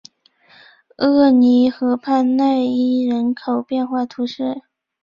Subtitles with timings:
[0.97, 1.31] 厄尔
[1.71, 4.63] 河畔讷伊人口变化图示